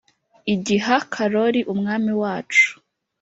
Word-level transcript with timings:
Igiha 0.53 0.95
Karoli 1.13 1.61
umwami 1.73 2.11
wacu 2.21 2.67